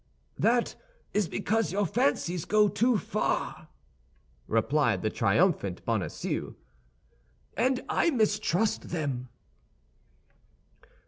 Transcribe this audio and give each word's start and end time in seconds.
"That 0.39 0.73
is 1.13 1.27
because 1.29 1.71
your 1.71 1.85
fancies 1.85 2.45
go 2.45 2.67
too 2.67 2.97
far," 2.97 3.67
replied 4.47 5.03
the 5.03 5.11
triumphant 5.11 5.85
Bonacieux, 5.85 6.55
"and 7.55 7.81
I 7.87 8.09
mistrust 8.09 8.89
them." 8.89 9.29